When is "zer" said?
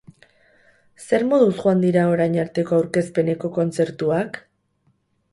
1.07-1.25